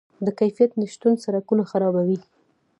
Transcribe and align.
د 0.25 0.27
کیفیت 0.39 0.71
نشتون 0.81 1.13
سرکونه 1.23 1.63
خرابوي. 1.71 2.17